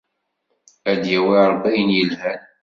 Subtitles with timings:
[0.91, 2.41] Ad d-yawi Rebbi ayen yelhan!